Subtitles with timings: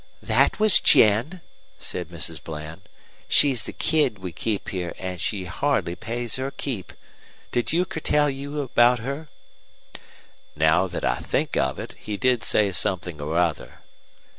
[0.23, 1.41] "That was Jen,"
[1.77, 2.43] said Mrs.
[2.43, 2.89] Bland.
[3.27, 6.93] "She's the kid we keep here, and she sure hardly pays her keep.
[7.51, 9.29] Did Euchre tell you about her?"
[10.55, 13.81] "Now that I think of it, he did say something or other."